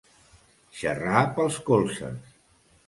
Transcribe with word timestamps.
Xerrar 0.79 1.21
pels 1.37 1.61
colzes. 1.71 2.35